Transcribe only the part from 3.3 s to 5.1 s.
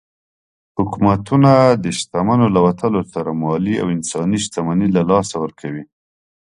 مالي او انساني شتمني له